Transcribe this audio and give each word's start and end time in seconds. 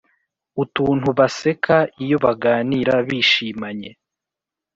utuntu 0.63 1.07
baseka 1.17 1.77
iyo 2.03 2.17
baganira 2.25 2.93
bishimanye 3.07 3.89